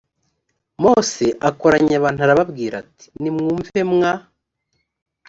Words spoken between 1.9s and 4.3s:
abantu arababwira ati nimwumve mwa